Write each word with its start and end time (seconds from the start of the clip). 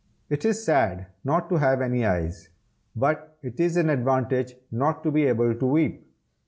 It 0.31 0.43
is 0.45 0.65
sad 0.65 1.05
not 1.23 1.47
to 1.49 1.57
have 1.57 1.79
any 1.79 2.03
eyes, 2.07 2.49
but 2.95 3.37
it 3.43 3.59
is 3.59 3.77
an 3.77 3.87
advantage 3.91 4.55
not 4.71 5.03
to 5.03 5.11
be 5.11 5.27
able 5.27 5.53
to 5.53 5.65
weep. 5.67 6.11